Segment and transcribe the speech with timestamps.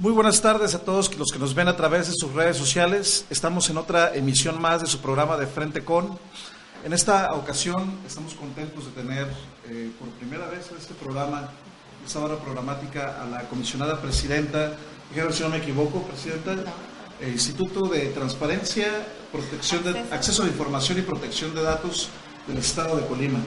[0.00, 3.26] Muy buenas tardes a todos los que nos ven a través de sus redes sociales.
[3.28, 6.18] Estamos en otra emisión más de su programa de Frente con.
[6.82, 9.26] En esta ocasión estamos contentos de tener
[9.68, 11.50] eh, por primera vez en este programa,
[12.06, 14.72] esta hora programática, a la comisionada presidenta,
[15.32, 16.54] si no me equivoco, presidenta,
[17.20, 22.08] eh, Instituto de Transparencia, Protección de Acceso a la Información y Protección de Datos
[22.46, 23.40] del Estado de Colima.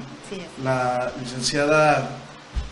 [0.64, 2.10] La licenciada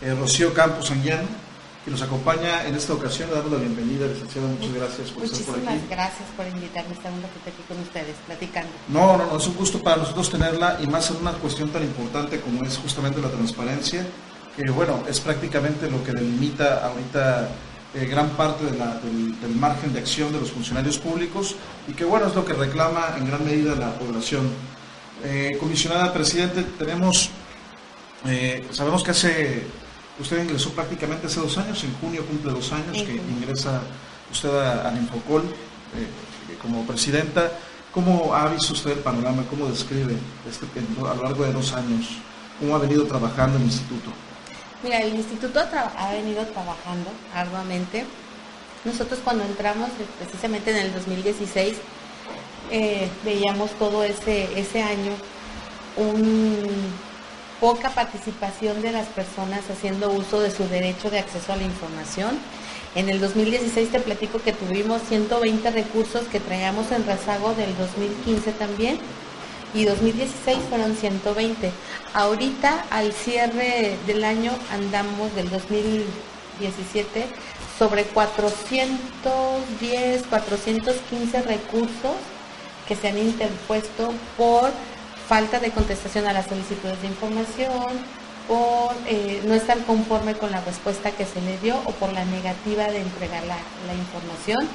[0.03, 1.50] eh, Rocío Campos Anguiano
[1.83, 3.29] que nos acompaña en esta ocasión.
[3.29, 4.47] Le damos la bienvenida, licenciada.
[4.47, 5.65] Muchas gracias por estar por aquí.
[5.65, 6.95] Muchísimas gracias por invitarme.
[6.95, 8.71] Ratito aquí con ustedes, platicando.
[8.87, 11.83] No, no, no, es un gusto para nosotros tenerla y más en una cuestión tan
[11.83, 14.05] importante como es justamente la transparencia,
[14.55, 17.49] que bueno, es prácticamente lo que delimita ahorita
[17.93, 21.55] eh, gran parte del, margen de acción de los funcionarios públicos
[21.89, 24.49] y que bueno, es lo que reclama en gran medida la población.
[25.23, 27.29] Eh, comisionada Presidente, tenemos,
[28.25, 29.63] eh, sabemos que hace
[30.21, 33.81] Usted ingresó prácticamente hace dos años, en junio cumple dos años que ingresa
[34.31, 37.51] usted al Infocol eh, como presidenta.
[37.91, 39.43] ¿Cómo ha visto usted el panorama?
[39.49, 40.15] ¿Cómo describe
[40.47, 40.65] este,
[41.09, 42.07] a lo largo de dos años?
[42.59, 44.11] ¿Cómo ha venido trabajando el instituto?
[44.83, 48.05] Mira, el instituto ha venido trabajando arduamente.
[48.85, 51.77] Nosotros cuando entramos, eh, precisamente en el 2016,
[52.69, 55.13] eh, veíamos todo ese, ese año
[55.97, 57.10] un
[57.61, 62.39] poca participación de las personas haciendo uso de su derecho de acceso a la información.
[62.95, 68.53] En el 2016 te platico que tuvimos 120 recursos que traíamos en rezago del 2015
[68.53, 68.97] también
[69.75, 71.71] y 2016 fueron 120.
[72.13, 77.27] Ahorita al cierre del año andamos del 2017
[77.77, 82.15] sobre 410, 415 recursos
[82.87, 84.71] que se han interpuesto por
[85.31, 87.87] falta de contestación a las solicitudes de información,
[88.49, 92.25] por eh, no estar conforme con la respuesta que se le dio o por la
[92.25, 94.67] negativa de entregar la, información.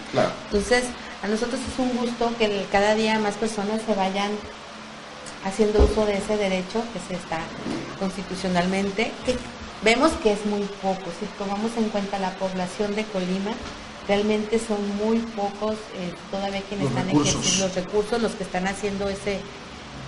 [0.47, 0.84] Entonces,
[1.22, 4.31] a nosotros es un gusto que cada día más personas se vayan
[5.45, 7.41] haciendo uso de ese derecho que se está
[7.99, 9.12] constitucionalmente.
[9.83, 13.53] vemos que es muy poco, si tomamos en cuenta la población de Colima,
[14.09, 19.11] realmente son muy pocos eh, todavía quienes están ejerciendo los recursos, los que están haciendo
[19.11, 19.41] ese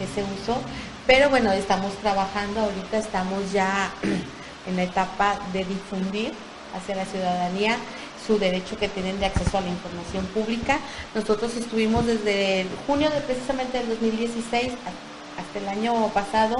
[0.01, 0.61] ese uso.
[1.07, 3.93] Pero bueno, estamos trabajando, ahorita estamos ya
[4.67, 6.33] en la etapa de difundir
[6.77, 7.77] hacia la ciudadanía
[8.27, 10.79] su derecho que tienen de acceso a la información pública.
[11.15, 14.73] Nosotros estuvimos desde junio de precisamente del 2016
[15.39, 16.57] hasta el año pasado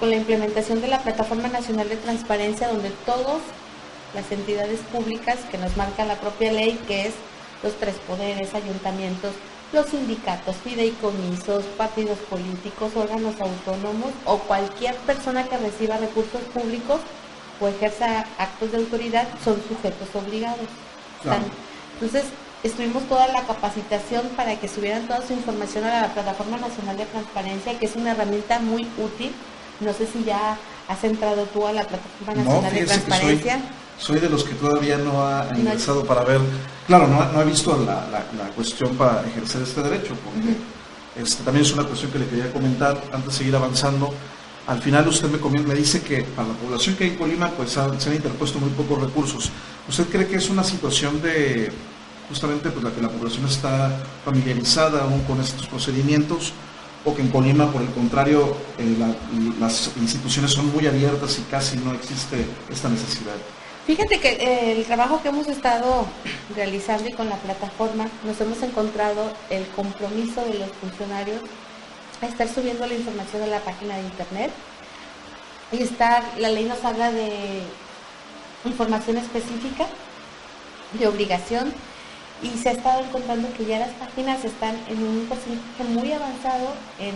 [0.00, 3.40] con la implementación de la Plataforma Nacional de Transparencia, donde todas
[4.14, 7.14] las entidades públicas que nos marca la propia ley, que es
[7.62, 9.32] los tres poderes, ayuntamientos,
[9.72, 17.00] los sindicatos, fideicomisos, partidos políticos, órganos autónomos o cualquier persona que reciba recursos públicos
[17.60, 20.68] o ejerza actos de autoridad son sujetos obligados.
[21.94, 22.24] Entonces,
[22.62, 27.06] estuvimos toda la capacitación para que subieran toda su información a la Plataforma Nacional de
[27.06, 29.32] Transparencia, que es una herramienta muy útil.
[29.80, 30.56] No sé si ya
[30.88, 35.26] has entrado tú a la Plataforma Nacional de Transparencia soy de los que todavía no
[35.26, 36.40] ha ingresado para ver,
[36.86, 38.22] claro, no, no ha visto la,
[38.54, 40.56] cuestión para ejercer este derecho, porque
[41.20, 44.12] este, también es una cuestión que le quería comentar antes de seguir avanzando.
[44.68, 47.70] Al final usted me, me dice que para la población que hay en Colima pues
[47.70, 49.50] se han interpuesto muy pocos recursos.
[49.88, 51.72] ¿Usted cree que es una situación de
[52.28, 56.52] justamente pues la que la población está familiarizada aún con estos procedimientos
[57.04, 58.96] o que en Colima por el contrario eh,
[59.60, 63.36] las instituciones son muy abiertas y casi no existe esta necesidad?
[63.86, 66.06] Fíjate que eh, el trabajo que hemos estado
[66.56, 71.40] realizando y con la plataforma, nos hemos encontrado el compromiso de los funcionarios
[72.20, 74.50] a estar subiendo la información a la página de internet
[75.70, 77.62] y estar, la ley nos habla de
[78.64, 79.86] información específica,
[80.98, 81.72] de obligación,
[82.42, 86.74] y se ha estado encontrando que ya las páginas están en un porcentaje muy avanzado
[86.98, 87.14] en,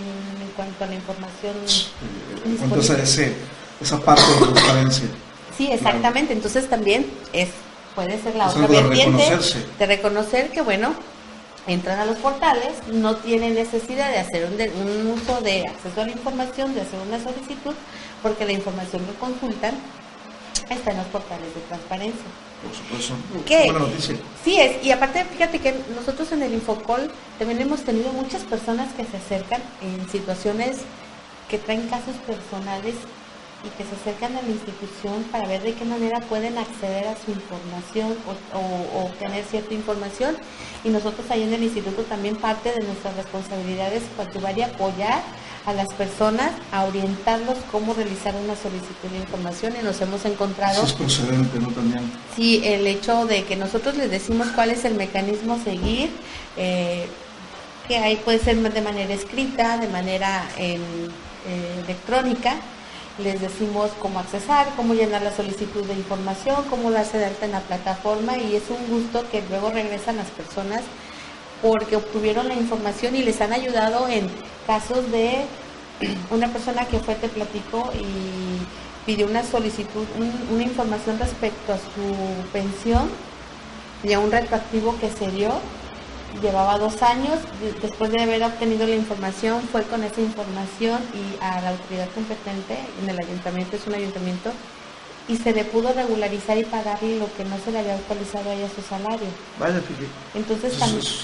[0.55, 1.55] cuanto a la información.
[2.45, 3.35] En cuanto a ese,
[3.81, 5.09] esa parte de transparencia.
[5.57, 6.33] Sí, exactamente.
[6.33, 7.49] Entonces también es
[7.95, 9.23] puede ser la otra vertiente
[9.79, 10.95] de, reconocer que, bueno,
[11.67, 14.55] entran a los portales, no tienen necesidad de hacer un,
[14.89, 17.75] un uso de acceso a la información, de hacer una solicitud,
[18.23, 19.75] porque la información que consultan
[20.71, 22.25] está en los portales de transparencia.
[22.63, 23.15] Por supuesto.
[23.47, 23.73] ¿Qué?
[24.45, 28.93] Sí es, y aparte fíjate que nosotros en el Infocol también hemos tenido muchas personas
[28.95, 30.79] que se acercan en situaciones
[31.49, 32.95] que traen casos personales
[33.63, 37.17] y que se acercan a la institución para ver de qué manera pueden acceder a
[37.17, 38.17] su información
[38.55, 40.37] o, obtener cierta información.
[40.83, 45.23] Y nosotros ahí en el instituto también parte de nuestras responsabilidades es y apoyar
[45.67, 50.83] a las personas a orientarlos cómo realizar una solicitud de información y nos hemos encontrado...
[50.83, 51.69] Eso es procedente, ¿no?
[51.69, 52.11] También.
[52.35, 56.09] Sí, el hecho de que nosotros les decimos cuál es el mecanismo a seguir,
[56.57, 57.07] eh,
[57.87, 60.79] que ahí puede ser de manera escrita, de manera eh,
[61.85, 62.57] electrónica,
[63.19, 67.53] les decimos cómo accesar, cómo llenar la solicitud de información, cómo darse de alta en
[67.53, 70.83] la plataforma y es un gusto que luego regresan las personas
[71.63, 74.29] porque obtuvieron la información y les han ayudado en
[74.67, 75.45] casos de
[76.31, 80.07] una persona que fue, te platico, y pidió una solicitud,
[80.51, 83.11] una información respecto a su pensión
[84.03, 85.53] y a un retroactivo que se dio
[86.43, 87.39] llevaba dos años,
[87.83, 92.79] después de haber obtenido la información, fue con esa información y a la autoridad competente,
[93.03, 94.51] en el ayuntamiento, es un ayuntamiento,
[95.29, 98.55] y se le pudo regularizar y pagarle lo que no se le había actualizado a
[98.55, 99.29] ella su salario.
[99.59, 99.81] Vaya,
[100.35, 100.75] Entonces,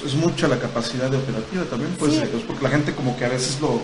[0.04, 2.14] es, mucha la capacidad de operativa también, pues,
[2.46, 3.80] porque la gente como que a veces lo,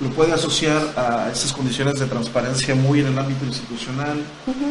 [0.00, 4.22] lo puede asociar a esas condiciones de transparencia muy en el ámbito institucional,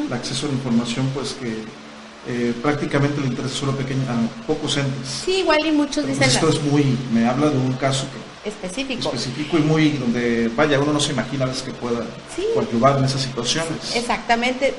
[0.08, 1.64] el acceso a la información, pues que
[2.28, 5.08] eh, prácticamente le interesa solo pequeños, a pocos entes.
[5.26, 6.24] Sí, igual y muchos dicen...
[6.24, 8.06] Esto es muy, me habla de un caso
[8.46, 9.10] específico.
[9.10, 12.06] Específico y muy, donde, vaya, uno no se imagina a veces que pueda
[12.36, 12.46] sí.
[12.56, 13.96] en esas situaciones.
[13.96, 14.74] Exactamente.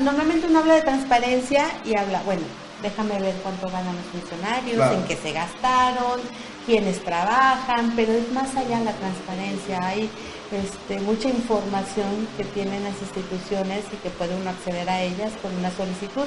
[0.00, 2.42] normalmente uno habla de transparencia y habla, bueno,
[2.82, 6.20] déjame ver cuánto ganan los funcionarios, en qué se gastaron,
[6.66, 9.78] quiénes trabajan, pero es más allá la transparencia.
[9.86, 10.10] Hay
[10.52, 15.54] este, mucha información que tienen las instituciones y que puede uno acceder a ellas con
[15.56, 16.26] una solicitud.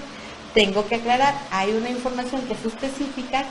[0.53, 3.45] Tengo que aclarar, hay una información que es específica,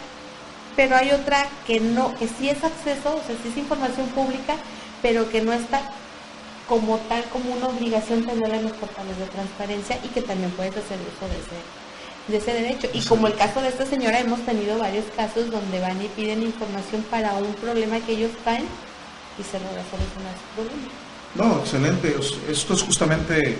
[0.75, 4.56] pero hay otra que no, que sí es acceso, o sea, sí es información pública,
[5.02, 5.81] pero que no está
[6.69, 10.76] como tal como una obligación tenerla en los portales de transparencia y que también puedes
[10.76, 11.62] hacer uso de ese,
[12.28, 12.88] de ese derecho.
[12.93, 16.43] Y como el caso de esta señora, hemos tenido varios casos donde van y piden
[16.43, 18.66] información para un problema que ellos traen
[19.38, 21.06] y se logra solucionar su problema.
[21.36, 22.16] No, excelente.
[22.48, 23.58] Esto es justamente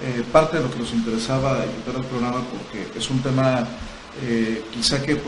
[0.00, 3.66] eh, parte de lo que nos interesaba invitar al programa porque es un tema
[4.22, 5.20] eh, quizá que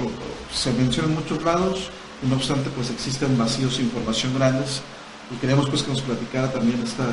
[0.52, 1.90] se menciona en muchos lados
[2.22, 4.82] y no obstante pues existen vacíos de información grandes
[5.34, 7.04] y queremos pues que nos platicara también esta,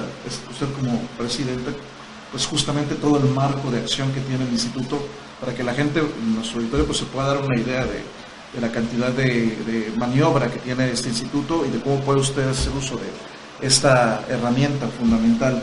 [0.51, 1.71] usted como presidente
[2.31, 5.00] pues justamente todo el marco de acción que tiene el instituto
[5.39, 8.03] para que la gente en nuestro auditorio pues se pueda dar una idea de,
[8.62, 12.74] la cantidad de, de maniobra que tiene este instituto y de cómo puede usted hacer
[12.74, 15.62] uso de esta herramienta fundamental.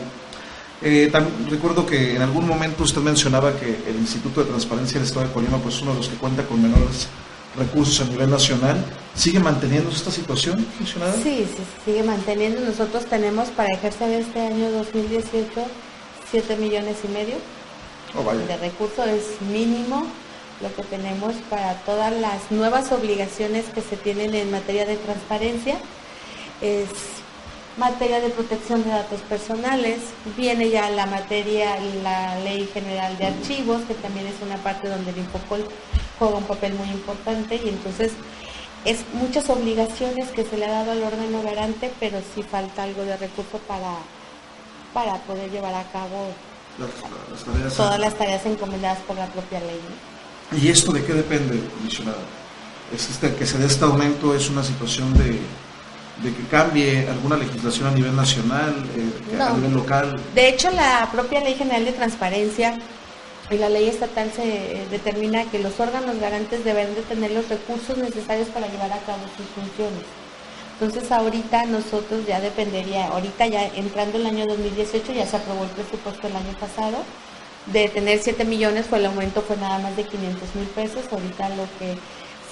[0.81, 1.11] Eh,
[1.49, 5.33] recuerdo que en algún momento usted mencionaba que el Instituto de Transparencia del Estado de
[5.33, 7.07] Colima pues, es uno de los que cuenta con menores
[7.57, 8.83] recursos a nivel nacional.
[9.15, 11.13] ¿Sigue manteniendo esta situación, funcionada?
[11.13, 12.61] Sí, sí, sigue manteniendo.
[12.61, 15.65] Nosotros tenemos para ejercer este año 2018
[16.31, 17.35] 7 millones y medio
[18.15, 20.05] oh, de recursos, es mínimo
[20.61, 25.77] lo que tenemos para todas las nuevas obligaciones que se tienen en materia de transparencia.
[26.61, 26.89] Es
[27.77, 29.99] materia de protección de datos personales,
[30.37, 35.11] viene ya la materia, la Ley General de Archivos, que también es una parte donde
[35.11, 35.67] el Infocol
[36.17, 38.13] juega un papel muy importante y entonces
[38.85, 43.03] es muchas obligaciones que se le ha dado al órgano garante, pero sí falta algo
[43.03, 43.95] de recurso para,
[44.93, 46.27] para poder llevar a cabo
[47.75, 49.81] todas las tareas encomendadas por la propia ley.
[50.61, 52.19] ¿Y esto de qué depende, comisionado?
[52.93, 55.39] ¿Es este, que se dé este aumento es una situación de
[56.23, 60.19] de que cambie alguna legislación a nivel nacional, eh, a nivel local?
[60.33, 62.77] De hecho, la propia Ley General de Transparencia
[63.51, 67.47] y la ley estatal se eh, determina que los órganos garantes deben de tener los
[67.47, 70.03] recursos necesarios para llevar a cabo sus funciones.
[70.79, 75.69] Entonces ahorita nosotros ya dependería, ahorita ya entrando el año 2018 ya se aprobó el
[75.69, 76.97] presupuesto el año pasado,
[77.67, 81.49] de tener 7 millones fue el aumento fue nada más de 500 mil pesos, ahorita
[81.49, 81.95] lo que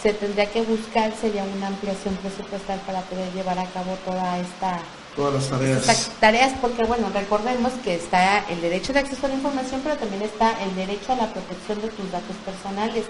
[0.03, 4.79] se tendría que buscar sería una ampliación presupuestal para poder llevar a cabo toda esta
[5.15, 6.11] Todas las tareas.
[6.19, 10.23] tareas porque, bueno, recordemos que está el derecho de acceso a la información, pero también
[10.23, 13.05] está el derecho a la protección de tus datos personales.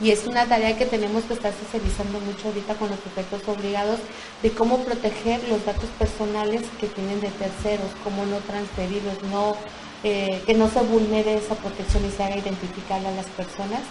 [0.00, 4.00] Y es una tarea que tenemos que estar socializando mucho ahorita con los efectos obligados
[4.42, 9.54] de cómo proteger los datos personales que tienen de terceros, cómo no transferirlos, no,
[10.02, 13.82] eh, que no se vulnere esa protección y se haga identificar a las personas.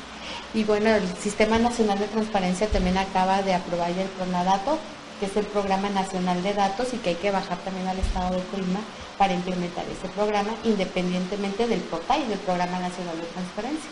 [0.54, 4.78] Y bueno, el Sistema Nacional de Transparencia también acaba de aprobar el PRONADATO,
[5.20, 8.36] que es el Programa Nacional de Datos y que hay que bajar también al Estado
[8.36, 8.80] de Colima
[9.18, 13.90] para implementar ese programa independientemente del y del Programa Nacional de Transparencia.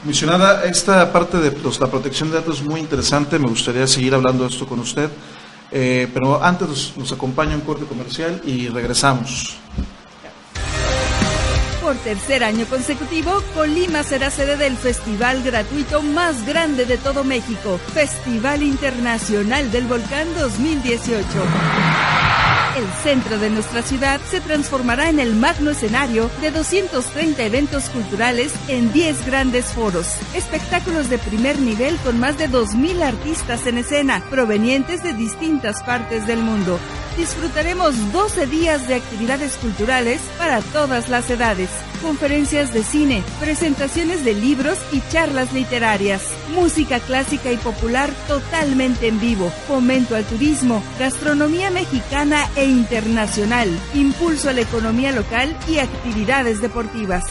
[0.00, 4.42] Comisionada, esta parte de la protección de datos es muy interesante, me gustaría seguir hablando
[4.44, 5.08] de esto con usted,
[5.70, 9.56] eh, pero antes nos, nos acompaña un corte comercial y regresamos.
[11.84, 17.78] Por tercer año consecutivo, Colima será sede del festival gratuito más grande de todo México,
[17.92, 21.22] Festival Internacional del Volcán 2018.
[22.78, 28.54] El centro de nuestra ciudad se transformará en el magno escenario de 230 eventos culturales
[28.68, 34.22] en 10 grandes foros, espectáculos de primer nivel con más de 2.000 artistas en escena,
[34.30, 36.80] provenientes de distintas partes del mundo,
[37.16, 41.70] disfrutaremos 12 días de actividades culturales para todas las edades,
[42.02, 46.22] conferencias de cine, presentaciones de libros y charlas literarias,
[46.54, 54.50] música clásica y popular totalmente en vivo, fomento al turismo, gastronomía mexicana e internacional, impulso
[54.50, 57.24] a la economía local y actividades deportivas.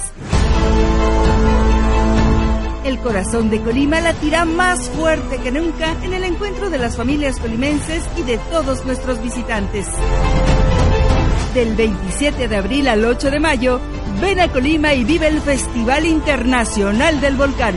[2.93, 7.39] El corazón de Colima latirá más fuerte que nunca en el encuentro de las familias
[7.39, 9.87] colimenses y de todos nuestros visitantes.
[11.55, 13.79] Del 27 de abril al 8 de mayo,
[14.21, 17.73] ven a Colima y vive el Festival Internacional del Volcán.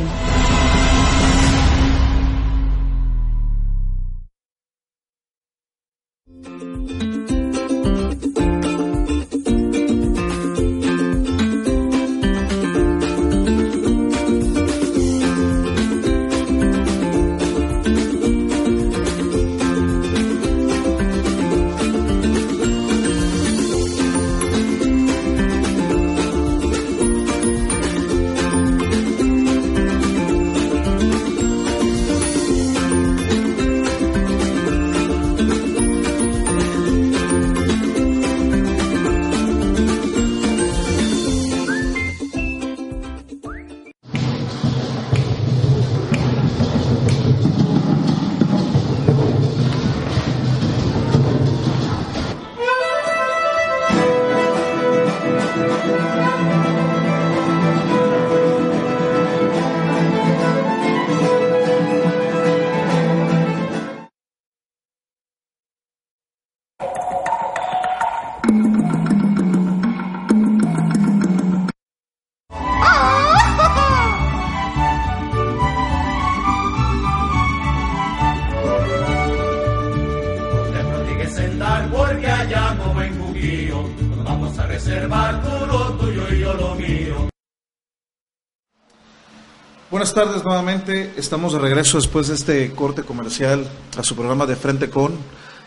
[89.89, 91.13] Buenas tardes nuevamente.
[91.17, 95.17] Estamos de regreso después de este corte comercial a su programa de Frente con.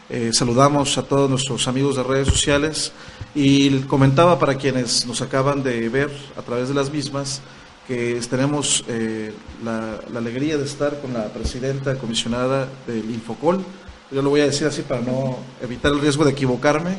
[0.10, 2.92] Eh, saludamos a todos nuestros amigos de redes sociales
[3.34, 7.40] y comentaba para quienes nos acaban de ver a través de las mismas
[7.88, 9.32] que tenemos eh,
[9.64, 13.64] la, alegría de estar con la presidenta comisionada del Infocol.
[14.12, 16.98] Yo lo voy a decir así para no evitar el riesgo de equivocarme.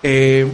[0.00, 0.46] Eh,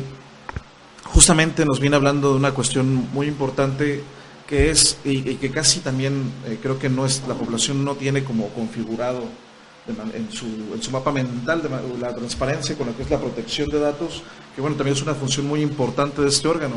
[1.05, 4.03] justamente nos viene hablando de una cuestión muy importante
[4.47, 8.25] que es y, que casi también eh, creo que no es la población no tiene
[8.25, 9.25] como configurado
[9.87, 11.69] en, su, en su mapa mental de
[11.99, 14.23] la transparencia con lo que es la protección de datos,
[14.55, 16.77] que bueno, también es una función muy importante de este órgano.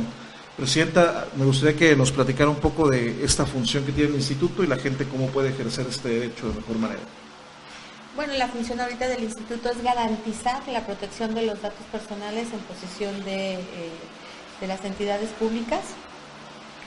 [0.58, 4.64] Presidenta, me gustaría que nos platicara un poco de esta función que tiene el instituto
[4.64, 7.02] y la gente cómo puede ejercer este derecho de mejor manera.
[8.16, 12.60] Bueno, la función ahorita del instituto es garantizar la protección de los datos personales en
[12.60, 13.60] posesión de, eh,
[14.62, 15.82] de las entidades públicas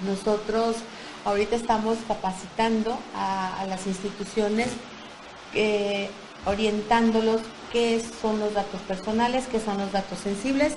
[0.06, 0.76] nosotros
[1.24, 4.68] ahorita estamos capacitando a, las instituciones,
[5.54, 6.08] eh,
[6.46, 7.40] orientándolos
[7.72, 10.74] qué son los datos personales, qué son los datos sensibles.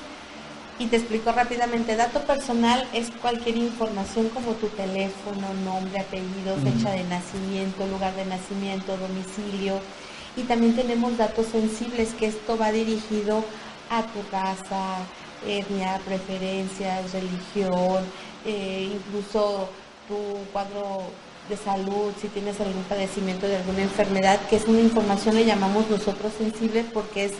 [0.79, 6.91] Y te explico rápidamente, dato personal es cualquier información como tu teléfono, nombre, apellido, fecha
[6.91, 9.79] de nacimiento, lugar de nacimiento, domicilio.
[10.35, 13.43] Y también tenemos datos sensibles, que esto va dirigido
[13.91, 14.97] a tu raza,
[15.45, 18.03] etnia, preferencias, religión,
[18.45, 19.69] eh, incluso
[20.07, 20.15] tu
[20.51, 21.03] cuadro
[21.49, 25.89] de salud, si tienes algún padecimiento de alguna enfermedad, que es una información le llamamos
[25.89, 27.33] nosotros sensible porque es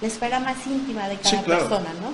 [0.00, 2.12] la esfera más íntima de cada persona, ¿no?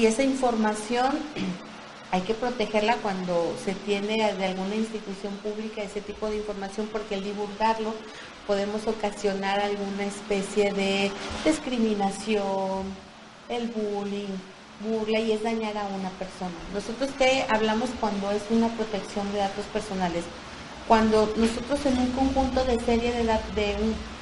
[0.00, 1.18] Y esa información
[2.12, 7.14] hay que protegerla cuando se tiene de alguna institución pública ese tipo de información porque
[7.14, 7.94] al divulgarlo
[8.46, 11.12] podemos ocasionar alguna especie de
[11.44, 12.84] discriminación,
[13.48, 14.36] el bullying,
[14.80, 16.54] burla y es dañar a una persona.
[16.72, 20.24] Nosotros que hablamos cuando es una protección de datos personales,
[20.88, 23.54] cuando nosotros en un conjunto de serie de, datos,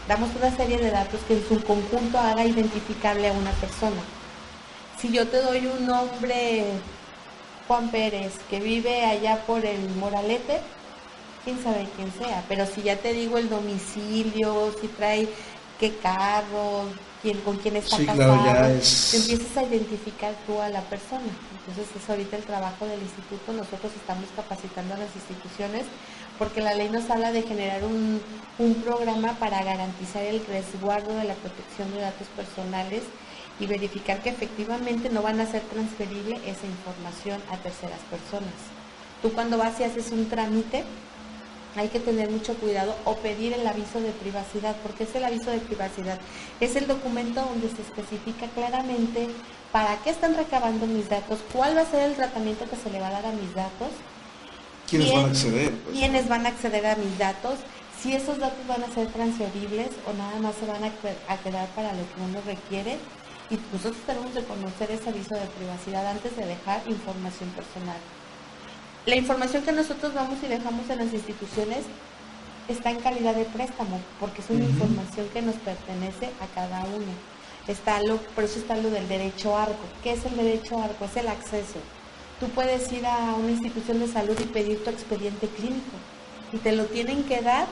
[0.06, 4.00] damos una serie de datos que en su conjunto haga identificable a una persona.
[5.00, 6.64] Si yo te doy un nombre
[7.68, 10.60] Juan Pérez, que vive allá por el Moralete,
[11.44, 15.28] quién sabe quién sea, pero si ya te digo el domicilio, si trae
[15.78, 16.84] qué carro,
[17.22, 21.30] quién, con quién está casado, empiezas a identificar tú a la persona.
[21.66, 25.84] Entonces es ahorita el trabajo del instituto, nosotros estamos capacitando a las instituciones
[26.38, 28.20] porque la ley nos habla de generar un,
[28.58, 33.02] un programa para garantizar el resguardo de la protección de datos personales
[33.60, 38.54] y verificar que efectivamente no van a ser transferible esa información a terceras personas.
[39.20, 40.84] Tú cuando vas y haces un trámite,
[41.78, 45.50] hay que tener mucho cuidado o pedir el aviso de privacidad, porque es el aviso
[45.50, 46.18] de privacidad.
[46.60, 49.28] Es el documento donde se especifica claramente
[49.72, 53.00] para qué están recabando mis datos, cuál va a ser el tratamiento que se le
[53.00, 53.88] va a dar a mis datos.
[54.88, 55.70] ¿Quiénes van a acceder?
[55.72, 55.98] Pues?
[55.98, 57.54] ¿Quiénes van a acceder a mis datos?
[58.02, 61.92] Si esos datos van a ser transferibles o nada más se van a quedar para
[61.92, 62.96] lo que uno requiere
[63.50, 67.96] y nosotros tenemos que conocer ese aviso de privacidad antes de dejar información personal.
[69.08, 71.78] La información que nosotros vamos y dejamos en las instituciones
[72.68, 77.10] está en calidad de préstamo, porque es una información que nos pertenece a cada uno.
[77.66, 79.80] Está lo, por eso está lo del derecho arco.
[80.02, 81.06] ¿Qué es el derecho arco?
[81.06, 81.78] Es el acceso.
[82.38, 85.96] Tú puedes ir a una institución de salud y pedir tu expediente clínico
[86.52, 87.66] y te lo tienen que dar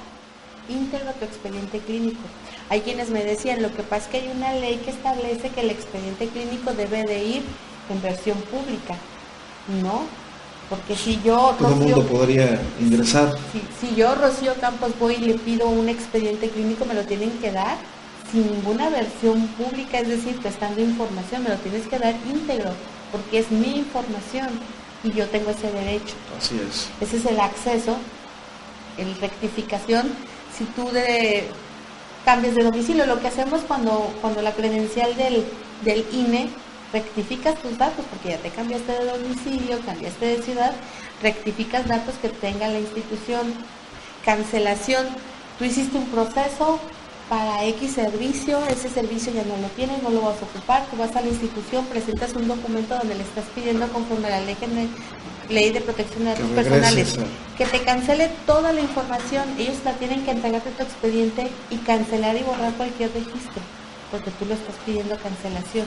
[0.71, 2.23] íntegro tu expediente clínico.
[2.71, 5.61] Hay quienes me decían, lo que pasa es que hay una ley que establece que
[5.61, 7.43] el expediente clínico debe de ir
[7.91, 8.97] en versión pública.
[9.83, 10.07] No,
[10.69, 11.55] porque si yo...
[11.59, 13.35] Todo el mundo podría ingresar.
[13.81, 17.53] Si, yo, Rocío Campos, voy y le pido un expediente clínico, me lo tienen que
[17.53, 17.77] dar
[18.33, 22.71] sin ninguna versión pública, es decir, prestando información, me lo tienes que dar íntegro,
[23.13, 24.49] porque es mi información
[25.05, 26.15] y yo tengo ese derecho.
[26.37, 26.89] Así es.
[27.01, 27.97] Ese es el acceso,
[28.99, 30.13] el rectificación.
[30.57, 31.49] Si tú de
[32.27, 33.07] cambios de domicilio.
[33.07, 35.45] Lo que hacemos cuando, cuando la credencial del,
[35.83, 36.51] del INE
[36.93, 40.73] rectificas tus datos, porque ya te cambiaste de domicilio, cambiaste de ciudad,
[41.23, 43.55] rectificas datos que tenga la institución.
[44.25, 45.07] Cancelación,
[45.59, 46.81] tú hiciste un proceso
[47.29, 50.97] para X servicio, ese servicio ya no lo tienes, no lo vas a ocupar, tú
[50.97, 54.57] vas a la institución, presentas un documento donde le estás pidiendo conforme a la ley
[55.49, 57.19] ley de protección de datos personales,
[57.57, 59.45] que te cancele toda la información.
[59.59, 63.63] Ellos la tienen que entregarte tu expediente y cancelar y borrar cualquier registro,
[64.11, 65.87] porque tú lo estás pidiendo cancelación.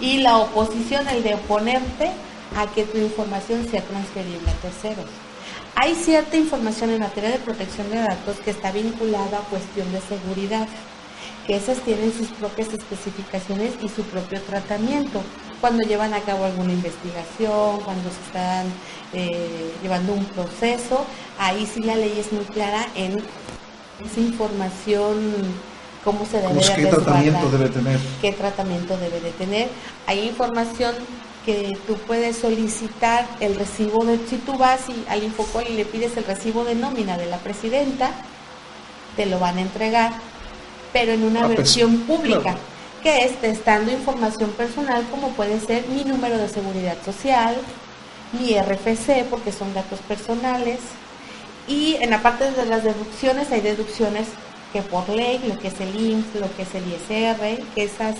[0.00, 2.10] Y la oposición, el de oponerte
[2.56, 5.06] a que tu información sea transferible a terceros.
[5.74, 10.00] Hay cierta información en materia de protección de datos que está vinculada a cuestión de
[10.00, 10.66] seguridad,
[11.46, 15.22] que esas tienen sus propias especificaciones y su propio tratamiento
[15.60, 18.66] cuando llevan a cabo alguna investigación, cuando se están
[19.12, 21.04] eh, llevando un proceso,
[21.38, 23.16] ahí sí la ley es muy clara en
[24.04, 25.32] esa información,
[26.04, 27.98] cómo se debe ¿Qué tratamiento debe tener?
[28.20, 29.68] ¿Qué tratamiento debe de tener?
[30.06, 30.94] Hay información
[31.44, 35.84] que tú puedes solicitar el recibo de, si tú vas y al Infocol y le
[35.84, 38.10] pides el recibo de nómina de la presidenta,
[39.16, 40.12] te lo van a entregar,
[40.92, 42.56] pero en una pues, versión pública
[43.02, 47.56] que es testando información personal como puede ser mi número de seguridad social,
[48.32, 50.80] mi RFC porque son datos personales
[51.66, 54.28] y en la parte de las deducciones hay deducciones
[54.72, 58.16] que por ley, lo que es el IMSS, lo que es el ISR, que esas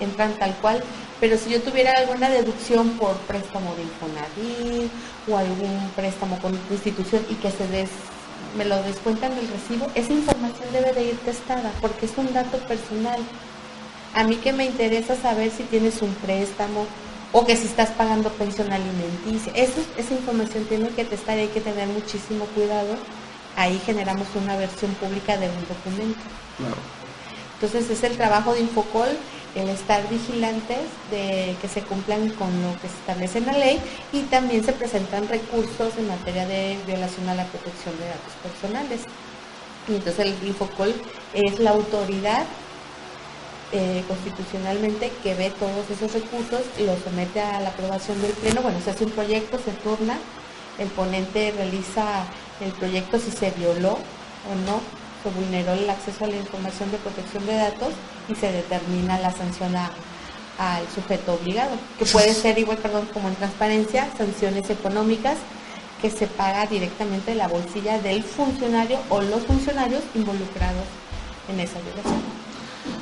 [0.00, 0.82] entran tal cual,
[1.20, 4.90] pero si yo tuviera alguna deducción por préstamo de Infonavit
[5.28, 7.90] o algún préstamo con institución y que se des,
[8.56, 12.58] me lo descuentan del recibo, esa información debe de ir testada porque es un dato
[12.58, 13.20] personal
[14.16, 16.86] a mí que me interesa saber si tienes un préstamo
[17.32, 19.52] o que si estás pagando pensión alimenticia.
[19.54, 22.96] Eso, esa información tiene que testar y hay que tener muchísimo cuidado.
[23.56, 26.20] Ahí generamos una versión pública de un documento.
[27.54, 29.08] Entonces es el trabajo de Infocol
[29.56, 33.80] el estar vigilantes de que se cumplan con lo que se establece en la ley
[34.12, 39.00] y también se presentan recursos en materia de violación a la protección de datos personales.
[39.88, 40.94] Y entonces el Infocol
[41.32, 42.44] es la autoridad
[43.72, 48.62] eh, constitucionalmente que ve todos esos recursos, y los somete a la aprobación del Pleno.
[48.62, 50.18] Bueno, se hace un proyecto, se turna,
[50.78, 52.24] el ponente realiza
[52.60, 54.80] el proyecto si se violó o no
[55.22, 57.92] se vulneró el acceso a la información de protección de datos
[58.28, 63.34] y se determina la sanción al sujeto obligado, que puede ser igual, perdón, como en
[63.34, 65.36] transparencia, sanciones económicas
[66.00, 70.84] que se paga directamente de la bolsilla del funcionario o los funcionarios involucrados
[71.48, 72.20] en esa violación.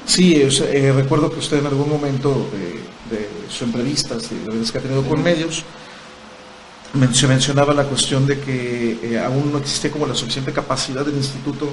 [0.06, 2.82] Sí, eh, recuerdo que usted en algún momento de,
[3.48, 5.64] sus entrevistas y de las que ha tenido con medios,
[7.12, 11.16] se mencionaba la cuestión de que eh, aún no existía como la suficiente capacidad del
[11.16, 11.68] instituto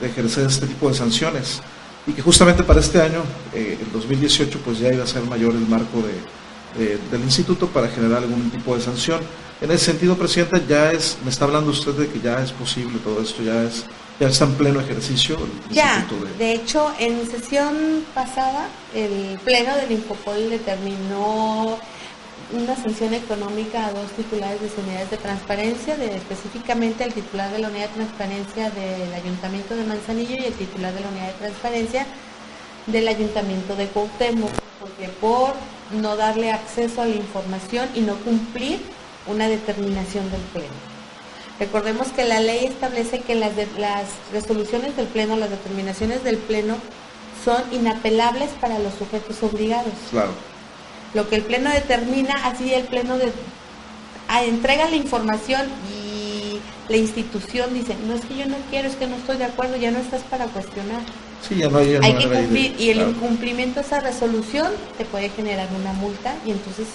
[0.00, 1.60] de ejercer este tipo de sanciones
[2.06, 3.22] y que justamente para este año,
[3.52, 6.02] eh, el 2018, pues ya iba a ser mayor el marco
[6.76, 9.20] del instituto para generar algún tipo de sanción.
[9.60, 12.98] En ese sentido, Presidenta, ya es, me está hablando usted de que ya es posible
[13.04, 13.84] todo esto, ya es
[14.20, 15.36] ya está en pleno ejercicio.
[15.70, 16.06] ya,
[16.38, 16.54] de...
[16.54, 21.78] hecho, en sesión pasada, el Pleno del Infopol determinó
[22.54, 27.68] una sanción económica a dos titulares de unidades de transparencia, específicamente el titular de la
[27.68, 32.06] unidad de transparencia del Ayuntamiento de Manzanillo y el titular de la unidad de transparencia
[32.86, 35.54] del Ayuntamiento de Cuauhtémoc, porque por
[36.00, 38.80] no darle acceso a la información y no cumplir
[39.26, 40.94] una determinación del Pleno.
[41.58, 46.76] Recordemos que la ley establece que las, las resoluciones del Pleno, las determinaciones del Pleno,
[47.44, 49.92] son inapelables para los sujetos obligados.
[50.10, 50.32] Claro.
[51.14, 53.32] Lo que el Pleno determina, así el Pleno de,
[54.46, 59.06] entrega la información y la institución dice, no es que yo no quiero, es que
[59.06, 61.02] no estoy de acuerdo, ya no estás para cuestionar.
[61.48, 65.28] Sí, ya no hay, hay que cumplir y el incumplimiento de esa resolución te puede
[65.30, 66.88] generar una multa y entonces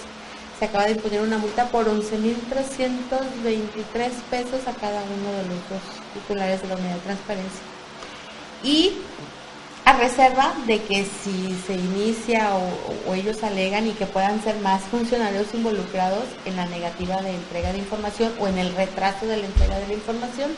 [0.58, 5.80] se acaba de imponer una multa por 11.323 pesos a cada uno de los dos
[6.12, 7.62] titulares de la unidad de transparencia.
[8.62, 8.98] Y
[9.84, 14.82] a reserva de que si se inicia o, ellos alegan y que puedan ser más
[14.82, 19.46] funcionarios involucrados en la negativa de entrega de información o en el retraso de la
[19.46, 20.50] entrega de la información,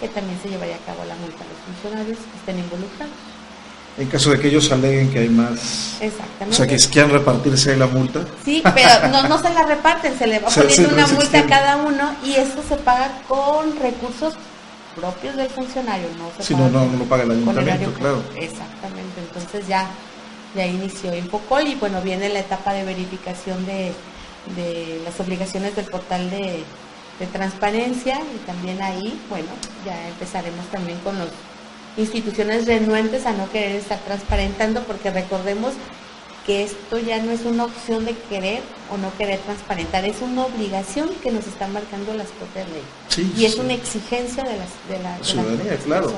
[0.00, 3.36] que también se llevaría a cabo la multa a los funcionarios que estén involucrados
[3.98, 5.96] en caso de que ellos aleguen que hay más.
[6.00, 6.50] Exactamente.
[6.50, 8.20] O sea, que quieran repartirse la multa.
[8.44, 11.76] Sí, pero no, no se la reparten, se le va poniendo una multa a cada
[11.76, 14.34] uno y eso se paga con recursos
[14.96, 18.22] propios del funcionario, no se si no, no, lo paga el ayuntamiento, claro.
[18.34, 19.88] Exactamente, entonces ya,
[20.54, 23.92] ya inició Infocol y bueno, viene la etapa de verificación de,
[24.56, 26.64] de las obligaciones del portal de,
[27.18, 29.48] de transparencia y también ahí, bueno,
[29.84, 31.28] ya empezaremos también con los
[31.96, 35.72] instituciones renuentes a no querer estar transparentando, porque recordemos
[36.46, 40.44] que esto ya no es una opción de querer o no querer transparentar, es una
[40.44, 43.36] obligación que nos están marcando las propias leyes.
[43.36, 46.12] y es una exigencia de las, de la, ciudadanía, claro.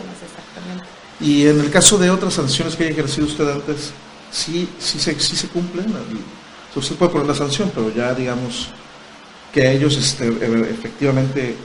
[1.21, 3.93] Y en el caso de otras sanciones que haya ejercido usted antes,
[4.31, 5.87] sí, sí, se, sí se cumplen.
[6.77, 8.69] Usted puede poner la sanción, pero ya digamos
[9.53, 10.29] que ellos este,
[10.71, 11.57] efectivamente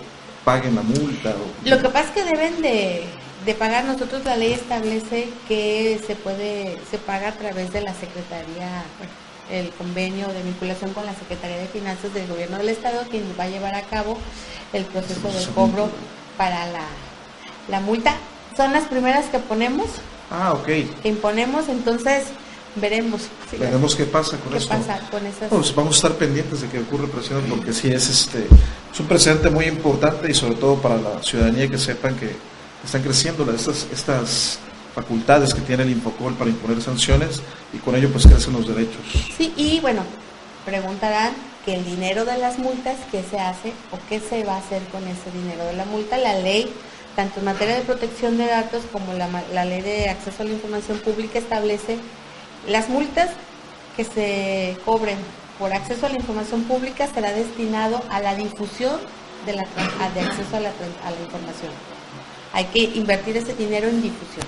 [0.45, 1.35] paguen la multa.
[1.65, 3.03] Lo que pasa es que deben de
[3.45, 7.93] de pagar, nosotros la ley establece que se puede, se paga a través de la
[7.93, 8.83] Secretaría,
[9.51, 13.43] el convenio de vinculación con la Secretaría de Finanzas del Gobierno del Estado, quien va
[13.43, 14.17] a llevar a cabo
[14.71, 15.89] el proceso de cobro
[16.37, 16.85] para la,
[17.69, 18.15] la multa.
[18.55, 19.87] Son las primeras que ponemos.
[20.31, 20.65] Ah, ok.
[20.65, 22.25] Que imponemos, entonces
[22.75, 23.23] veremos.
[23.51, 25.49] veremos qué pasa con ¿Qué Pasa con esas...
[25.49, 28.47] Pues vamos a estar pendientes de que ocurra presión, porque sí es este
[28.91, 32.35] es un precedente muy importante y sobre todo para la ciudadanía que sepan que
[32.83, 34.59] están creciendo estas, estas
[34.93, 37.41] facultades que tiene el Infocol para imponer sanciones
[37.73, 39.01] y con ello pues crecen los derechos.
[39.35, 40.03] Sí, y bueno,
[40.65, 41.33] preguntarán
[41.65, 44.81] que el dinero de las multas, ¿qué se hace o qué se va a hacer
[44.91, 46.17] con ese dinero de la multa?
[46.17, 46.71] La ley,
[47.15, 50.51] tanto en materia de protección de datos como la, la ley de acceso a la
[50.51, 51.97] información pública establece
[52.67, 53.29] las multas
[53.95, 55.17] que se cobren
[55.59, 58.97] por acceso a la información pública será destinado a la difusión
[59.45, 59.63] de, la,
[60.13, 61.92] de acceso a la, a la información
[62.53, 64.45] hay que invertir ese dinero en difusión.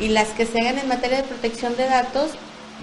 [0.00, 2.32] Y las que se hagan en materia de protección de datos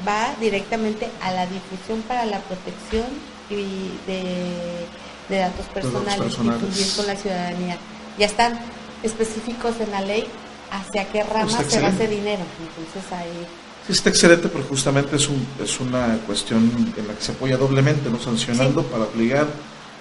[0.08, 3.06] va directamente a la difusión para la protección
[3.50, 7.78] de, datos personales, y con la ciudadanía.
[8.18, 8.60] Ya están
[9.04, 10.26] específicos en la ley
[10.72, 12.44] hacia qué rama se va ese dinero.
[12.60, 13.48] Entonces ahí
[13.88, 17.58] Sí, está excelente porque justamente es, un, es una cuestión en la que se apoya
[17.58, 19.48] doblemente, no sancionando para obligar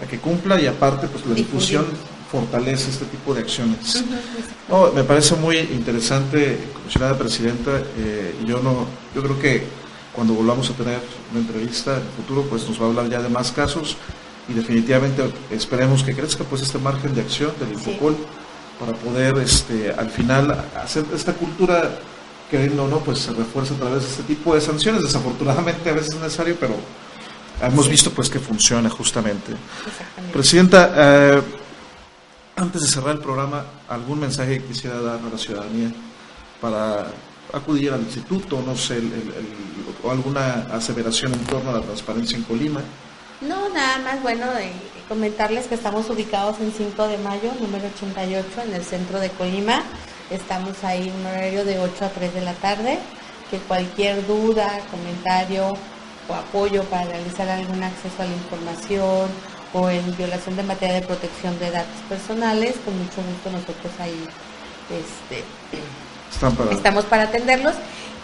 [0.03, 1.87] a que cumpla y aparte pues la difusión
[2.31, 4.05] fortalece este tipo de acciones.
[4.95, 9.63] me parece muy interesante, comisionada presidenta, eh, yo no, yo creo que
[10.13, 13.23] cuando volvamos a tener una entrevista en el futuro, pues nos va a hablar ya
[13.23, 13.97] de más casos
[14.49, 18.17] y definitivamente esperemos que crezca pues este margen de acción del Infocol
[18.81, 21.99] para poder este al final hacer esta cultura
[22.51, 25.03] que no, no, pues se refuerza a través de este tipo de sanciones.
[25.03, 26.77] Desafortunadamente a veces es necesario, pero
[27.61, 29.53] hemos visto pues que funciona justamente.
[30.33, 31.43] Presidenta, eh,
[32.59, 35.93] antes de cerrar el programa, ¿algún mensaje que quisiera dar a la ciudadanía
[36.61, 37.07] para
[37.53, 39.01] acudir al instituto, no sé,
[40.03, 42.81] o alguna aseveración en torno a la transparencia en Colima.
[43.41, 44.47] No, nada más, bueno,
[45.09, 49.83] comentarles que estamos ubicados en 5 de mayo, número 88, en el centro de Colima.
[50.31, 52.99] Estamos ahí en un horario de 8 a 3 de la tarde,
[53.51, 55.75] que cualquier duda, comentario
[56.29, 59.31] o apoyo para realizar algún acceso a la información
[59.73, 64.27] o en violación de materia de protección de datos personales, con mucho gusto nosotros ahí
[64.91, 65.45] este,
[66.71, 67.75] estamos para atenderlos.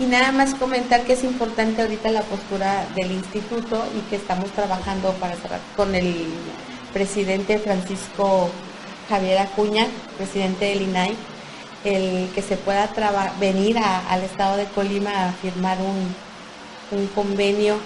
[0.00, 4.50] Y nada más comentar que es importante ahorita la postura del instituto y que estamos
[4.50, 6.26] trabajando para cerrar con el
[6.92, 8.50] presidente Francisco
[9.08, 11.14] Javier Acuña, presidente del INAI,
[11.84, 12.90] el que se pueda
[13.38, 17.76] venir al estado de Colima a firmar un, un convenio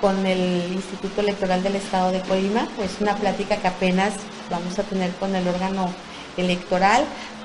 [0.00, 2.68] con el Instituto Electoral del Estado de Colima.
[2.82, 4.14] Es una plática que apenas
[4.50, 5.88] vamos a tener con el órgano
[6.36, 7.04] electoral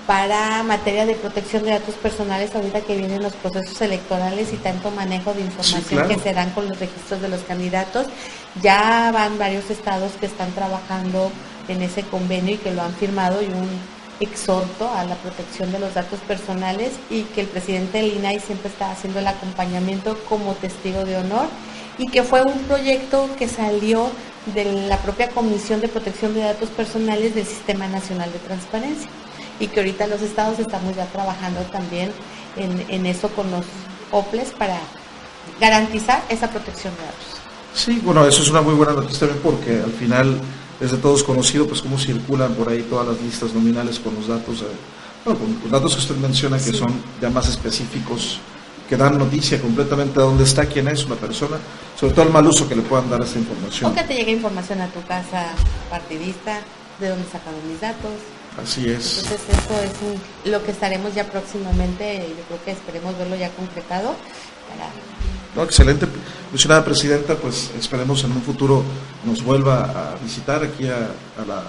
[0.09, 4.89] para materia de protección de datos personales ahorita que vienen los procesos electorales y tanto
[4.89, 8.07] manejo de información que se dan con los registros de los candidatos.
[8.63, 11.31] Ya van varios estados que están trabajando
[11.67, 13.69] en ese convenio y que lo han firmado y un
[14.19, 18.69] exhorto a la protección de los datos personales y que el presidente del INAI siempre
[18.69, 21.47] está haciendo el acompañamiento como testigo de honor
[21.99, 24.09] y que fue un proyecto que salió
[24.55, 29.09] de la propia Comisión de Protección de Datos Personales del Sistema Nacional de Transparencia
[29.59, 32.12] y que ahorita los estados estamos ya trabajando también
[32.55, 33.65] en, eso con los
[34.12, 34.79] OPLES para
[35.59, 37.41] garantizar esa protección de datos.
[37.73, 40.39] Sí, bueno, eso es una muy buena noticia también porque al final
[40.79, 44.27] es de todos conocido pues cómo circulan por ahí todas las listas nominales con los
[44.27, 44.63] datos,
[45.25, 48.39] bueno, con los datos que usted menciona que son ya más específicos,
[48.89, 51.58] que dan noticia completamente de dónde está, quién es una persona,
[51.97, 53.91] sobre todo el mal uso que le puedan dar a esta información.
[53.91, 55.54] O que te llegue información a tu casa
[55.91, 56.60] partidista,
[56.99, 58.12] de dónde sacaron mis datos,
[58.62, 59.23] Así es.
[59.23, 59.82] Entonces eso
[60.43, 64.15] es lo que estaremos ya próximamente, yo creo que esperemos verlo ya concretado.
[65.56, 66.08] No, excelente.
[66.52, 68.84] Mencionada Presidenta, pues esperemos en un futuro
[69.25, 71.10] nos vuelva a visitar aquí a,
[71.47, 71.63] la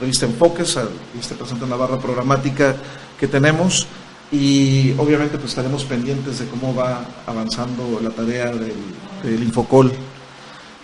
[0.00, 0.84] revista Enfoques, a,
[1.14, 2.76] y esté presente en la barra programática
[3.18, 3.86] que tenemos
[4.32, 9.92] y obviamente pues estaremos pendientes de cómo va avanzando la tarea del, Infocol.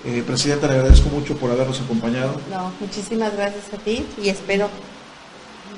[0.04, 2.34] Eh, Presidenta, le agradezco mucho por habernos acompañado.
[2.50, 4.68] No, muchísimas gracias a ti y espero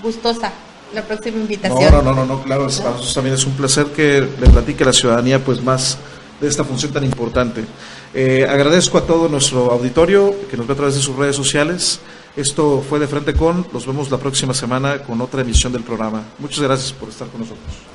[0.03, 0.53] gustosa
[0.95, 1.93] la próxima invitación.
[1.93, 4.87] No, no, no, no, claro, para nosotros también es un placer que le platique a
[4.87, 5.99] la ciudadanía pues más
[6.41, 7.65] de esta función tan importante.
[8.13, 12.01] Eh, agradezco a todo nuestro auditorio que nos ve a través de sus redes sociales.
[12.37, 16.23] Esto fue de frente con, los vemos la próxima semana con otra emisión del programa.
[16.39, 17.94] Muchas gracias por estar con nosotros.